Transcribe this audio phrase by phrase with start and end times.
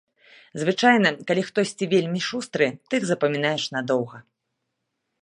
[0.61, 4.17] Звычайна, калі хтосьці вельмі шустры, тых запамінаеш надоўга.